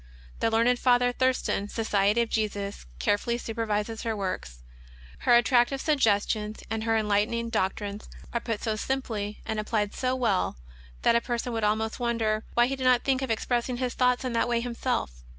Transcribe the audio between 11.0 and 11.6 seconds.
that a person